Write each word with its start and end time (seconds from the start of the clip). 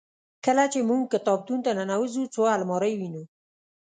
کله 0.45 0.63
چې 0.73 0.79
موږ 0.89 1.01
کتابتون 1.13 1.59
ته 1.65 1.71
ننوزو 1.77 2.23
څو 2.33 2.41
المارۍ 2.55 2.93
وینو. 2.97 3.23